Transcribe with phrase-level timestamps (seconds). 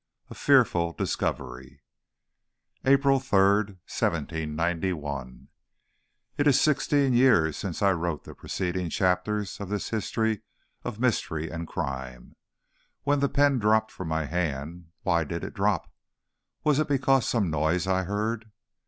[0.31, 1.79] A FEARFUL DISCOVERY.
[2.85, 5.47] APRIL 3, 1791.
[5.47, 10.41] [Illustration: I] It is sixteen years since I wrote the preceding chapters of this history
[10.83, 12.33] of mystery and crime.
[13.03, 15.93] When the pen dropped from my hand why did it drop?
[16.63, 18.49] Was it because of some noise I heard?